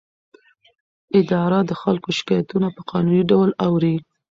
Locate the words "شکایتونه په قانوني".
2.17-3.21